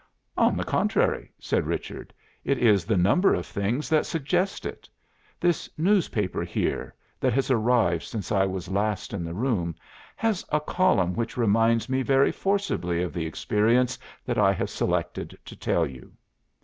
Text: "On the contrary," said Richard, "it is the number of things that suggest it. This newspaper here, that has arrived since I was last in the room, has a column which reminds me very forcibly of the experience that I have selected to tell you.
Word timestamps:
"On 0.35 0.57
the 0.57 0.63
contrary," 0.63 1.31
said 1.37 1.67
Richard, 1.67 2.11
"it 2.43 2.57
is 2.57 2.85
the 2.85 2.97
number 2.97 3.35
of 3.35 3.45
things 3.45 3.87
that 3.87 4.07
suggest 4.07 4.65
it. 4.65 4.89
This 5.39 5.69
newspaper 5.77 6.41
here, 6.43 6.95
that 7.19 7.33
has 7.33 7.51
arrived 7.51 8.01
since 8.01 8.31
I 8.31 8.43
was 8.45 8.67
last 8.67 9.13
in 9.13 9.23
the 9.23 9.35
room, 9.35 9.75
has 10.15 10.43
a 10.49 10.59
column 10.59 11.13
which 11.13 11.37
reminds 11.37 11.87
me 11.87 12.01
very 12.01 12.31
forcibly 12.31 13.03
of 13.03 13.13
the 13.13 13.27
experience 13.27 13.99
that 14.25 14.39
I 14.39 14.53
have 14.53 14.71
selected 14.71 15.37
to 15.45 15.55
tell 15.55 15.85
you. 15.85 16.11